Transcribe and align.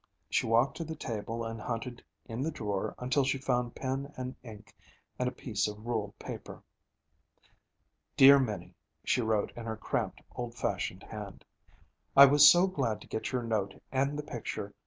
She 0.31 0.47
walked 0.47 0.77
to 0.77 0.83
the 0.83 0.95
table 0.95 1.45
and 1.45 1.61
hunted 1.61 2.03
in 2.25 2.41
the 2.41 2.49
drawer 2.49 2.95
until 2.97 3.23
she 3.23 3.37
found 3.37 3.75
pen 3.75 4.11
and 4.17 4.33
ink 4.41 4.75
and 5.19 5.29
a 5.29 5.31
piece 5.31 5.67
of 5.67 5.85
ruled 5.85 6.17
paper. 6.17 6.63
'Dear 8.17 8.39
Minnie,' 8.39 8.73
she 9.03 9.21
wrote 9.21 9.51
in 9.55 9.65
her 9.65 9.77
cramped, 9.77 10.23
old 10.35 10.55
fashioned 10.55 11.03
hand, 11.03 11.45
'I 12.17 12.25
was 12.25 12.49
so 12.49 12.65
glad 12.65 12.99
to 13.01 13.07
get 13.07 13.31
your 13.31 13.43
note 13.43 13.79
and 13.91 14.17
the 14.17 14.23
picture. 14.23 14.73